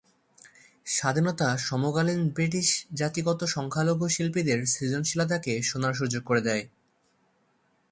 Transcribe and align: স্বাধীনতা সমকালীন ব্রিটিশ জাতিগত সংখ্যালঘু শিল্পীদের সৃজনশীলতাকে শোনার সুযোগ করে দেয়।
স্বাধীনতা 0.87 1.47
সমকালীন 1.59 2.21
ব্রিটিশ 2.27 2.67
জাতিগত 2.93 3.39
সংখ্যালঘু 3.47 4.05
শিল্পীদের 4.09 4.59
সৃজনশীলতাকে 4.65 5.53
শোনার 5.61 5.93
সুযোগ 5.93 6.21
করে 6.23 6.41
দেয়। 6.41 6.63